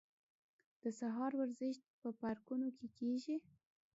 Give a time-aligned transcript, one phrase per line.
[0.81, 3.35] د سهار ورزش په پارکونو کې کیږي.